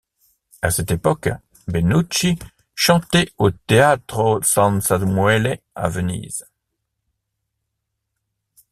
[0.63, 1.29] À cette époque,
[1.67, 2.39] Benucci
[2.73, 6.43] chantait au Teatro San Samuele à Venise.